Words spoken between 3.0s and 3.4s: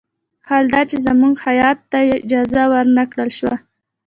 کړل